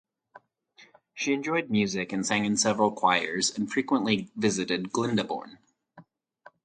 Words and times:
She 1.13 1.31
enjoyed 1.31 1.69
music 1.69 2.11
and 2.11 2.25
sang 2.25 2.43
in 2.45 2.57
several 2.57 2.91
choirs 2.91 3.55
and 3.55 3.71
frequently 3.71 4.31
visited 4.35 4.91
Glyndebourne. 4.91 5.59